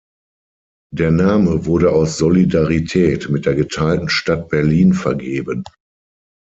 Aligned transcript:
Der 0.91 1.11
Name 1.11 1.67
wurde 1.67 1.91
aus 1.91 2.17
Solidarität 2.17 3.29
mit 3.29 3.45
der 3.45 3.53
geteilten 3.53 4.09
Stadt 4.09 4.49
Berlin 4.49 4.95
vergeben. 4.95 5.63